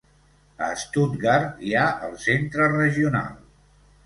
A 0.67 0.69
Stuttgart 0.83 1.61
hi 1.67 1.75
ha 1.81 1.85
el 2.09 2.17
Centre 2.25 2.71
Regional. 2.73 3.39